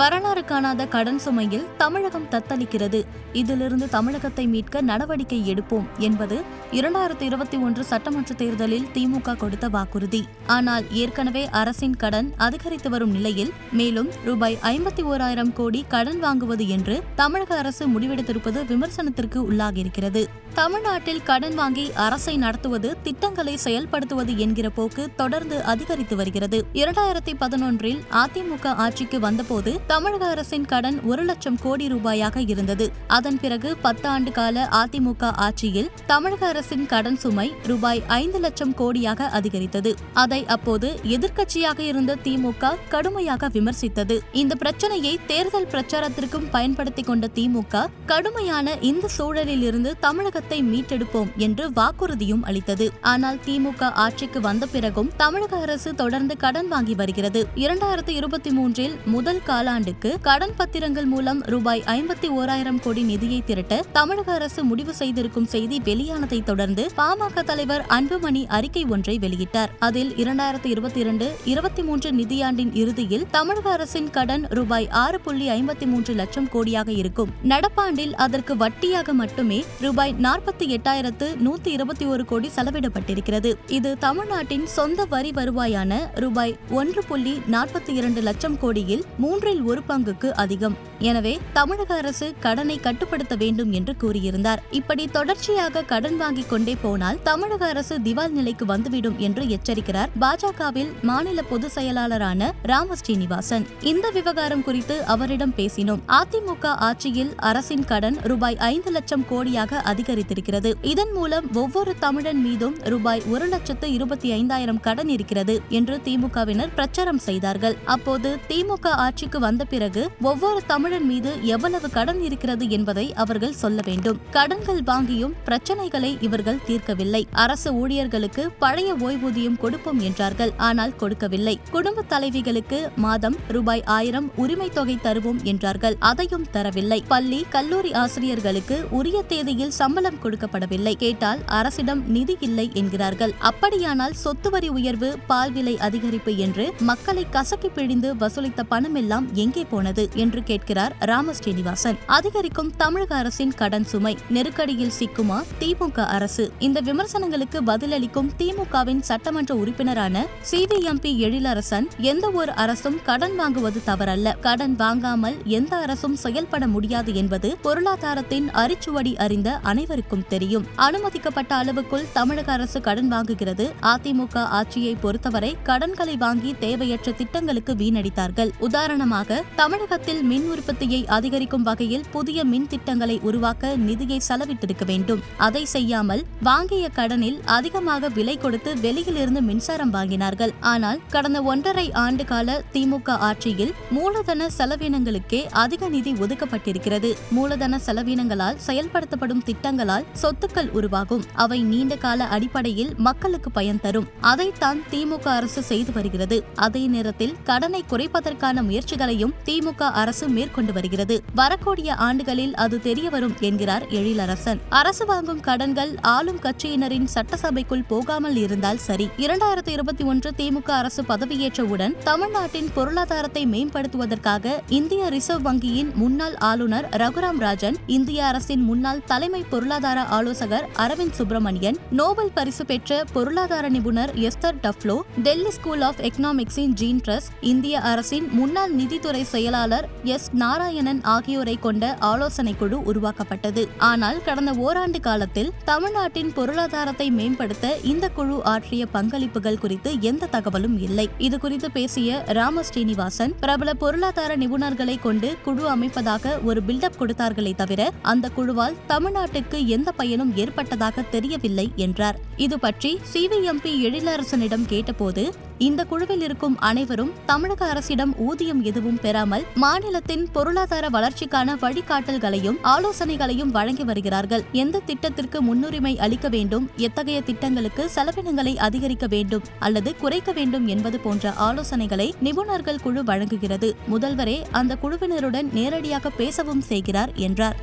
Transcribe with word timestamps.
வரலாறு 0.00 0.44
காணாத 0.44 0.86
கடன் 0.86 1.20
சுமையில் 1.24 1.66
தமிழகம் 1.76 2.26
தத்தளிக்கிறது. 2.30 3.04
இதிலிருந்து 3.32 3.88
தமிழகத்தை 3.88 4.46
மீட்க 4.46 4.80
நடவடிக்கை 4.80 5.38
எடுப்போம் 5.52 5.86
என்பது 5.98 6.36
இரண்டாயிரத்தி 6.72 7.22
இருபத்தி 7.22 7.56
ஒன்று 7.56 7.84
சட்டமன்ற 7.84 8.34
தேர்தலில் 8.34 8.86
திமுக 8.94 9.36
கொடுத்த 9.36 9.68
வாக்குறுதி. 9.68 10.28
ஆனால் 10.46 10.84
ஏற்கனவே 10.92 11.48
அரசின் 11.60 11.96
கடன் 11.96 12.32
அதிகரித்து 12.36 12.90
வரும் 12.90 13.10
நிலையில் 13.10 13.52
மேலும் 13.72 14.10
ரூபாய் 14.24 14.58
ஐம்பத்தி 14.62 15.02
ஓராயிரம் 15.02 15.52
கோடி 15.52 15.84
கடன் 15.88 16.24
வாங்குவது 16.24 16.66
என்று 16.66 17.02
தமிழக 17.14 17.56
அரசு 17.56 17.86
முடிவெடுத்திருப்பது 17.86 18.62
விமர்சனத்திற்கு 18.72 19.40
உள்ளாகியிருக்கிறது. 19.50 20.24
தமிழ்நாட்டில் 20.54 21.22
கடன் 21.22 21.54
வாங்கி 21.54 21.92
அரசை 21.94 22.36
நடத்துவது 22.36 22.96
திட்டங்களை 23.02 23.58
செயல்படுத்துவது 23.64 24.36
என்கிற 24.36 24.70
போக்கு 24.70 25.08
தொடர்ந்து 25.16 25.62
அதிகரித்து 25.62 26.16
வருகிறது. 26.16 26.60
இரண்டாயிரத்தி 26.72 27.34
பதினொன்றில் 27.40 28.00
அதிமுக 28.24 28.66
ஆட்சிக்கு 28.66 29.20
வந்தபோது 29.20 29.72
தமிழக 29.86 30.26
அரசின் 30.26 30.64
கடன் 30.64 31.02
ஒரு 31.02 31.22
லட்சம் 31.22 31.58
கோடி 31.62 31.86
ரூபாயாக 31.86 32.48
இருந்தது. 32.48 32.92
அதன் 33.06 33.40
பிறகு 33.40 33.76
பத்து 33.76 34.08
ஆண்டு 34.08 34.32
கால 34.32 34.68
அதிமுக 34.72 35.22
ஆட்சியில் 35.36 35.90
தமிழக 36.06 36.46
அரசின் 36.46 36.86
கடன் 36.86 37.16
சுமை 37.16 37.52
ரூபாய் 37.62 38.02
ஐந்து 38.06 38.38
லட்சம் 38.38 38.74
கோடியாக 38.74 39.28
அதிகரித்தது. 39.28 39.94
அதை 40.12 40.46
அப்போது 40.46 41.00
எதிர்க்கட்சியாக 41.02 41.78
இருந்த 41.78 42.16
திமுக 42.24 42.74
கடுமையாக 42.88 43.48
விமர்சித்தது. 43.48 44.18
இந்த 44.32 44.54
பிரச்சனையை 44.54 45.18
தேர்தல் 45.26 45.66
பிரச்சாரத்திற்கும் 45.66 46.50
பயன்படுத்திக் 46.50 47.06
கொண்ட 47.06 47.28
திமுக 47.34 47.86
கடுமையான 48.06 48.76
இந்த 48.80 49.08
சூழலில் 49.08 49.62
இருந்து 49.62 49.96
தமிழகத்தை 50.00 50.62
மீட்டெடுப்போம் 50.62 51.34
என்று 51.36 51.70
வாக்குறுதியும் 51.70 52.42
அளித்தது. 52.42 52.92
ஆனால் 53.00 53.40
திமுக 53.46 53.82
ஆட்சிக்கு 53.82 54.40
வந்த 54.40 54.66
பிறகும் 54.66 55.10
தமிழக 55.16 55.56
அரசு 55.56 55.94
தொடர்ந்து 55.94 56.36
கடன் 56.36 56.68
வாங்கி 56.68 56.94
வருகிறது. 56.94 57.46
இரண்டாயிரத்தி 57.54 58.08
இருபத்தி 58.08 58.50
மூன்றில் 58.50 58.96
முதல் 59.04 59.42
காலாண்டுக்கு 59.76 60.10
கடன் 60.20 60.52
பத்திரங்கள் 60.58 61.04
மூலம் 61.04 61.40
ரூபாய் 61.44 61.82
ஐம்பத்தி 61.86 62.28
ஓராயிரம் 62.28 62.78
கோடி 62.84 63.02
நிதியை 63.02 63.42
திரட்ட 63.46 63.84
தமிழக 63.92 64.32
அரசு 64.32 64.64
முடிவு 64.64 64.94
செய்திருக்கும் 64.94 65.44
செய்தி 65.44 65.80
வெளியானதை 65.84 66.38
தொடர்ந்து 66.42 66.82
பாமக 66.96 67.42
தலைவர் 67.42 67.84
அன்புமணி 67.88 68.42
அறிக்கை 68.48 68.84
ஒன்றை 68.84 69.18
வெளியிட்டார். 69.18 69.72
அதில் 69.78 70.12
இரண்டாயிரத்தி 70.12 70.64
இருபத்தி 70.64 71.00
இரண்டு 71.00 71.26
இருபத்தி 71.44 71.82
மூன்று 71.82 72.10
நிதியாண்டின் 72.10 72.70
இறுதியில் 72.74 73.26
தமிழக 73.30 73.70
அரசின் 73.70 74.10
கடன் 74.10 74.46
ரூபாய் 74.48 74.88
ஆறு 74.88 75.20
புள்ளி 75.20 75.48
ஐம்பத்தி 75.48 75.86
மூன்று 75.86 76.14
லட்சம் 76.14 76.48
கோடியாக 76.52 76.88
இருக்கும். 76.88 77.32
நடப்பாண்டில் 77.42 78.14
அதற்கு 78.14 78.56
வட்டியாக 78.56 79.12
மட்டுமே 79.12 79.64
ரூபாய் 79.80 80.14
நாற்பத்தி 80.20 80.68
எட்டாயிரத்து 80.78 81.28
நூத்தி 81.44 81.72
இருபத்தி 81.76 82.04
ஒரு 82.04 82.24
கோடி 82.24 82.50
செலவிடப்பட்டிருக்கிறது. 82.56 83.52
இது 83.66 83.98
தமிழ்நாட்டின் 83.98 84.66
சொந்த 84.66 85.04
வரி 85.04 85.32
வருவாயான 85.32 86.10
ரூபாய் 86.14 86.56
ஒன்று 86.70 87.04
புள்ளி 87.04 87.36
நாற்பத்தி 87.50 87.94
இரண்டு 88.00 88.20
லட்சம் 88.20 88.58
கோடியில் 88.58 89.06
மூன்றில் 89.18 89.64
ஒரு 89.70 89.82
பங்குக்கு 89.88 90.28
அதிகம். 90.44 90.76
எனவே 91.08 91.32
தமிழக 91.52 91.90
அரசு 91.94 92.26
கடனை 92.44 92.76
கட்டுப்படுத்த 92.86 93.34
வேண்டும் 93.42 93.72
என்று 93.78 93.94
கூறியிருந்தார். 94.02 94.60
இப்படி 94.78 95.04
தொடர்ச்சியாக 95.16 95.82
கடன் 95.92 96.16
வாங்கிக் 96.16 96.50
கொண்டே 96.50 96.74
போனால் 96.82 97.20
தமிழக 97.22 97.62
அரசு 97.66 97.94
திவால் 98.06 98.34
நிலைக்கு 98.38 98.64
வந்துவிடும் 98.64 99.18
என்று 99.18 99.42
எச்சரிக்கிறார் 99.56 100.12
பாஜகவில் 100.20 100.92
மாநில 101.02 101.42
பொதுச் 101.42 101.74
செயலாளரான 101.76 102.50
ராம 102.62 102.94
ஸ்ரீனிவாசன் 102.94 103.66
இந்த 103.92 104.06
விவகாரம் 104.10 104.64
குறித்து 104.68 104.96
அவரிடம் 105.14 105.54
பேசினோம். 105.56 106.02
அதிமுக 106.20 106.66
ஆட்சியில் 106.88 107.32
அரசின் 107.50 107.84
கடன் 107.84 108.18
ரூபாய் 108.22 108.58
ஐந்து 108.72 108.90
லட்சம் 108.90 109.24
கோடியாக 109.30 109.82
அதிகரித்திருக்கிறது. 109.92 110.72
இதன் 110.92 111.12
மூலம் 111.12 111.46
ஒவ்வொரு 111.54 111.94
தமிழன் 111.98 112.40
மீதும் 112.46 112.76
ரூபாய் 112.84 113.22
ஒரு 113.30 113.46
லட்சத்து 113.46 113.92
இருபத்தி 113.92 114.28
ஐந்தாயிரம் 114.32 114.80
கடன் 114.80 115.08
இருக்கிறது 115.08 115.54
என்று 115.68 115.96
திமுகவினர் 116.04 116.74
பிரச்சாரம் 116.74 117.22
செய்தார்கள். 117.28 117.76
அப்போது 117.84 118.30
திமுக 118.48 118.88
ஆட்சிக்கு 119.06 119.38
வந்த 119.38 119.55
பிறகு 119.64 120.10
ஒவ்வொரு 120.22 120.62
தமிழன் 120.66 121.04
மீது 121.04 121.38
எவ்வளவு 121.42 121.90
கடன் 121.90 122.22
இருக்கிறது 122.22 122.68
என்பதை 122.68 123.14
அவர்கள் 123.14 123.52
சொல்ல 123.52 123.80
வேண்டும். 123.84 124.20
கடன்கள் 124.30 124.82
வாங்கியும் 124.82 125.32
பிரச்சனைகளை 125.44 126.22
இவர்கள் 126.22 126.62
தீர்க்கவில்லை. 126.66 127.26
அரசு 127.32 127.74
ஊழியர்களுக்கு 127.74 128.50
பழைய 128.58 128.94
ஓய்வூதியம் 128.94 129.58
கொடுப்போம் 129.58 130.00
என்றார்கள். 130.00 130.52
ஆனால் 130.56 130.96
கொடுக்கவில்லை. 130.96 131.60
குடும்ப 131.70 132.04
தலைவிகளுக்கு 132.08 132.88
மாதம் 132.96 133.36
ரூபாய் 133.48 133.82
ஆயிரம் 133.84 134.30
உரிமை 134.36 134.70
தொகை 134.70 134.98
தருவோம் 135.02 135.42
என்றார்கள். 135.42 135.96
அதையும் 135.98 136.46
தரவில்லை. 136.52 137.02
பள்ளி 137.08 137.46
கல்லூரி 137.50 137.92
ஆசிரியர்களுக்கு 137.92 138.86
உரிய 138.90 139.22
தேதியில் 139.22 139.70
சம்பளம் 139.70 140.18
கொடுக்கப்படவில்லை. 140.22 140.92
கேட்டால் 140.92 141.38
அரசிடம் 141.46 142.10
நிதி 142.10 142.36
இல்லை 142.40 142.70
என்கிறார்கள். 142.72 143.34
அப்படியானால் 143.38 144.12
சொத்து 144.12 144.50
வரி 144.50 144.68
உயர்வு 144.68 145.18
பால் 145.26 145.52
விலை 145.52 145.74
அதிகரிப்பு 145.74 146.36
என்று 146.36 146.72
மக்களை 146.80 147.26
கசக்கி 147.30 147.68
பிழிந்து 147.68 148.14
வசூலித்த 148.14 148.62
பணமெல்லாம் 148.70 149.32
எங்கே 149.46 149.64
போனது 149.70 150.04
என்று 150.14 150.42
கேட்கிறார் 150.42 150.94
ராம 151.10 151.32
ஸ்ரீனிவாசன் 151.32 151.98
அதிகரிக்கும் 152.06 152.70
தமிழக 152.76 153.12
அரசின் 153.14 153.52
கடன் 153.54 153.84
சுமை 153.84 154.12
நெருக்கடியில் 154.34 154.94
சிக்குமா? 154.98 155.38
திமுக 155.60 155.98
அரசு. 156.16 156.44
இந்த 156.58 156.78
விமர்சனங்களுக்கு 156.80 157.58
பதிலளிக்கும் 157.62 158.30
திமுகவின் 158.38 159.00
சட்டமன்ற 159.00 159.54
உறுப்பினரான 159.54 160.24
சிவிஎம்பி 160.50 161.10
எழிலரசன் 161.26 161.86
எந்த 161.98 162.30
ஒரு 162.30 162.52
அரசும் 162.52 162.98
கடன் 163.04 163.36
வாங்குவது 163.40 163.80
தவறல்ல. 163.86 164.34
கடன் 164.40 164.76
வாங்காமல் 164.76 165.36
எந்த 165.44 165.76
அரசும் 165.76 166.16
செயல்பட 166.16 166.66
முடியாது 166.66 167.14
என்பது 167.14 167.50
பொருளாதாரத்தின் 167.62 168.48
அரிச்சுவடி 168.62 169.14
அறிந்த 169.16 169.50
அனைவருக்கும் 169.62 170.26
தெரியும். 170.28 170.66
அனுமதிக்கப்பட்ட 170.76 171.54
அளவுக்குள் 171.54 172.08
தமிழக 172.12 172.52
அரசு 172.52 172.80
கடன் 172.80 173.08
வாங்குகிறது. 173.08 173.66
அதிமுக 173.82 174.36
ஆட்சியை 174.58 174.94
பொறுத்தவரை 174.94 175.52
கடன்களை 175.62 176.16
வாங்கி 176.16 176.54
தேவையற்ற 176.60 177.12
திட்டங்களுக்கு 177.12 177.74
வீணடித்தார்கள். 177.74 178.52
உதாரணமாக 178.58 179.35
தமிழகத்தில் 179.56 180.22
மின் 180.22 180.48
உற்பத்தியை 180.50 181.06
அதிகரிக்கும் 181.06 181.62
வகையில் 181.62 182.04
புதிய 182.10 182.44
மின் 182.44 182.66
திட்டங்களை 182.66 183.20
உருவாக்க 183.22 183.76
நிதியை 183.76 184.20
செலவிட்டிருக்க 184.28 184.84
வேண்டும். 184.84 185.20
அதை 185.36 185.64
செய்யாமல் 185.64 186.24
வாங்கிய 186.42 186.88
கடனில் 186.88 187.40
அதிகமாக 187.44 188.08
விலை 188.08 188.36
கொடுத்து 188.36 188.80
வெளியிலிருந்து 188.80 189.42
மின்சாரம் 189.42 189.94
வாங்கினார்கள். 189.94 190.52
ஆனால் 190.60 191.00
கடந்த 191.10 191.42
ஒன்றரை 191.42 191.92
ஆண்டு 191.92 192.24
கால 192.24 192.64
திமுக 192.72 193.08
ஆட்சியில் 193.08 193.72
மூலதன 193.90 194.48
செலவினங்களுக்கே 194.58 195.46
அதிக 195.50 195.88
நிதி 195.88 196.12
ஒதுக்கப்பட்டிருக்கிறது. 196.12 197.16
மூலதன 197.30 197.80
செலவினங்களால் 197.86 198.56
செயல்படுத்தப்படும் 198.66 199.42
திட்டங்களால் 199.44 200.06
சொத்துக்கள் 200.22 200.70
உருவாகும். 200.70 201.24
அவை 201.34 201.62
நீண்ட 201.62 201.96
கால 201.96 202.24
அடிப்படையில் 202.24 202.94
மக்களுக்கு 202.96 203.50
பயன் 203.50 203.80
தரும். 203.80 204.06
அதைத்தான் 204.20 204.82
திமுக 204.90 205.24
அரசு 205.24 205.62
செய்து 205.62 205.92
வருகிறது. 205.92 206.44
அதே 206.54 206.86
நேரத்தில் 206.86 207.36
கடனை 207.44 207.84
குறைப்பதற்கான 207.90 208.62
முயற்சிகளை 208.62 209.15
முயற்சிகளையும் 209.16 209.34
திமுக 209.44 209.90
அரசு 209.90 210.28
மேற்கொண்டு 210.28 210.72
வருகிறது. 210.72 211.22
வரக்கூடிய 211.34 211.94
ஆண்டுகளில் 211.94 212.54
அது 212.54 212.80
தெரியவரும் 212.80 213.34
என்கிறார் 213.40 213.84
எழிலரசன். 213.90 214.58
அரசு 214.68 215.06
வாங்கும் 215.06 215.40
கடன்கள் 215.40 215.94
ஆளும் 216.00 216.40
கட்சியினரின் 216.40 217.08
சட்டசபைக்குள் 217.14 217.84
போகாமல் 217.88 218.36
இருந்தால் 218.36 218.78
சரி. 218.78 219.08
இரண்டாயிரத்தி 219.16 219.68
இருபத்தி 219.68 220.04
ஒன்று 220.04 220.32
திமுக 220.36 220.70
அரசு 220.70 221.02
பதவியேற்றவுடன் 221.02 221.94
தமிழ்நாட்டின் 222.04 222.70
பொருளாதாரத்தை 222.74 223.46
மேம்படுத்துவதற்காக 223.46 224.54
இந்திய 224.68 225.08
ரிசர்வ் 225.08 225.46
வங்கியின் 225.46 225.94
முன்னாள் 225.94 226.36
ஆளுநர் 226.38 226.88
ரகுராம் 226.88 227.38
ராஜன் 227.38 227.76
இந்திய 227.86 228.26
அரசின் 228.26 228.62
முன்னாள் 228.62 229.02
தலைமை 229.06 229.44
பொருளாதார 229.50 230.04
ஆலோசகர் 230.04 230.68
அரவிந்த் 230.76 231.12
சுப்பிரமணியன் 231.12 231.76
நோபல் 231.90 232.32
பரிசு 232.34 232.66
பெற்ற 232.66 233.04
பொருளாதார 233.12 233.68
நிபுணர் 233.68 234.14
Esther 234.18 234.60
Duflo 234.62 235.00
Delhi 235.22 235.50
school 235.50 235.80
of 235.80 236.00
எக்கனாமிக்ஸின் 236.00 236.72
Jean 236.72 237.00
Dreze 237.06 237.28
இந்திய 237.40 237.80
அரசின் 237.80 238.28
முன்னாள் 238.32 238.72
நிதி 238.72 238.98
நிதித்துறை 239.06 239.32
செயலாளர் 239.34 239.86
எஸ். 240.12 240.26
நாராயணன் 240.40 241.00
ஆகியோரை 241.12 241.54
கொண்ட 241.64 241.82
ஆலோசனை 242.08 242.52
குழு 242.60 242.78
உருவாக்கப்பட்டது. 242.90 243.62
ஆனால் 243.88 244.18
கடந்த 244.26 244.52
ஓராண்டு 244.64 244.98
காலத்தில் 245.06 245.50
தமிழ்நாட்டின் 245.68 246.30
பொருளாதாரத்தை 246.38 247.06
மேம்படுத்த 247.18 247.66
இந்த 247.92 248.06
குழு 248.16 248.36
ஆற்றிய 248.52 248.82
பங்களிப்புகள் 248.94 249.60
குறித்து 249.64 249.90
எந்த 250.10 250.30
தகவலும் 250.34 250.76
இல்லை. 250.86 251.06
இது 251.26 251.38
குறித்து 251.44 251.70
பேசிய 251.76 252.18
ராம 252.38 252.64
ஸ்ரீனிவாசன் 252.68 253.34
பிரபல 253.44 253.74
பொருளாதார 253.82 254.32
நிபுணர்களை 254.42 254.96
கொண்டு 255.06 255.30
குழு 255.46 255.64
அமைப்பதாக 255.76 256.34
ஒரு 256.48 256.62
பில்டப் 256.68 256.98
கொடுத்தார்களே 257.00 257.54
தவிர 257.62 257.90
அந்த 258.12 258.32
குழுவால் 258.36 258.80
தமிழ்நாட்டுக்கு 258.92 259.60
எந்த 259.76 259.88
பயனும் 260.02 260.34
ஏற்பட்டதாக 260.44 261.06
தெரியவில்லை 261.14 261.68
என்றார். 261.86 262.20
இது 262.46 262.58
பற்றி 262.66 262.92
சிவிஎம்பி 263.12 263.74
எழிலரசனிடம் 263.88 264.68
கேட்டபோது 264.74 265.24
இந்த 265.58 265.84
குழுவில் 265.84 266.20
இருக்கும் 266.20 266.58
அனைவரும் 266.58 267.12
தமிழக 267.26 267.64
அரசிடம் 267.66 268.16
ஊதியம் 268.16 268.62
எதுவும் 268.62 268.98
பெறாமல் 269.00 269.44
மாநிலத்தின் 269.54 270.28
பொருளாதார 270.32 270.88
வளர்ச்சிக்கான 270.88 271.54
வழிகாட்டல்களையும் 271.60 272.58
ஆலோசனைகளையும் 272.62 273.50
வழங்கி 273.50 273.84
வருகிறார்கள். 273.84 274.44
எந்த 274.52 274.80
திட்டத்திற்கு 274.80 275.42
முன்னுரிமை 275.42 275.98
அளிக்க 275.98 276.28
வேண்டும் 276.28 276.70
எத்தகைய 276.76 277.20
திட்டங்களுக்கு 277.20 277.90
செலவினங்களை 277.94 278.56
அதிகரிக்க 278.56 279.06
வேண்டும் 279.06 279.42
அல்லது 279.58 279.96
குறைக்க 279.96 280.32
வேண்டும் 280.32 280.66
என்பது 280.66 281.00
போன்ற 281.00 281.32
ஆலோசனைகளை 281.38 282.12
நிபுணர்கள் 282.22 282.82
குழு 282.82 283.04
வழங்குகிறது. 283.04 283.76
முதல்வரே 283.90 284.42
அந்த 284.50 284.76
குழுவினருடன் 284.82 285.52
நேரடியாக 285.52 286.10
பேசவும் 286.10 286.60
செய்கிறார் 286.60 287.12
என்றார். 287.14 287.56